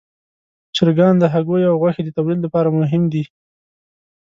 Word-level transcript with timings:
چرګان 0.75 1.13
د 1.19 1.23
هګیو 1.33 1.71
او 1.71 1.79
غوښې 1.81 2.01
د 2.05 2.09
تولید 2.17 2.39
لپاره 2.45 2.69
مهم 2.79 3.03
دي. 3.13 3.23